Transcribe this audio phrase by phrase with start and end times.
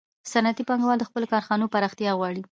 [0.31, 2.39] صنعتي پانګوال د خپلو کارخانو پراختیا غواړي